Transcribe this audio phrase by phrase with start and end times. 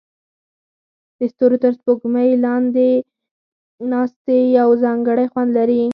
[1.17, 2.89] د ستورو تر سپوږمۍ لاندې
[3.91, 5.83] ناستې یو ځانګړی خوند لري.